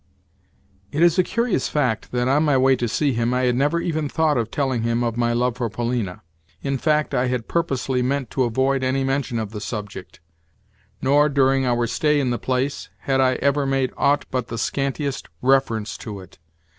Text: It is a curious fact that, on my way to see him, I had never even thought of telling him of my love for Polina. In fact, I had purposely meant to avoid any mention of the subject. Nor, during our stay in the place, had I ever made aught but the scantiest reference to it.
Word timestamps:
It 0.91 1.03
is 1.03 1.19
a 1.19 1.23
curious 1.23 1.69
fact 1.69 2.11
that, 2.11 2.27
on 2.27 2.41
my 2.41 2.57
way 2.57 2.75
to 2.75 2.87
see 2.87 3.13
him, 3.13 3.35
I 3.35 3.43
had 3.43 3.55
never 3.55 3.79
even 3.79 4.09
thought 4.09 4.35
of 4.35 4.49
telling 4.49 4.81
him 4.81 5.03
of 5.03 5.15
my 5.15 5.31
love 5.31 5.57
for 5.57 5.69
Polina. 5.69 6.23
In 6.63 6.79
fact, 6.79 7.13
I 7.13 7.27
had 7.27 7.47
purposely 7.47 8.01
meant 8.01 8.31
to 8.31 8.43
avoid 8.45 8.83
any 8.83 9.03
mention 9.03 9.37
of 9.37 9.51
the 9.51 9.61
subject. 9.61 10.19
Nor, 11.03 11.29
during 11.29 11.67
our 11.67 11.85
stay 11.85 12.19
in 12.19 12.31
the 12.31 12.39
place, 12.39 12.89
had 13.01 13.21
I 13.21 13.33
ever 13.43 13.67
made 13.67 13.93
aught 13.95 14.25
but 14.31 14.47
the 14.47 14.57
scantiest 14.57 15.27
reference 15.43 15.95
to 15.99 16.19
it. 16.19 16.39